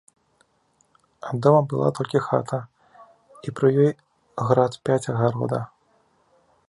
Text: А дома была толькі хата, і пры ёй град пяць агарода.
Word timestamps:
А 1.27 1.33
дома 1.45 1.59
была 1.73 1.89
толькі 1.99 2.21
хата, 2.27 2.59
і 3.47 3.53
пры 3.59 3.67
ёй 3.85 3.91
град 4.49 4.73
пяць 4.91 5.01
агарода. 5.15 5.61